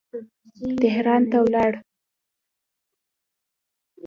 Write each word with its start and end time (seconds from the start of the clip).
تهران 0.81 1.21
ته 1.31 1.37
ولاړ. 1.43 1.71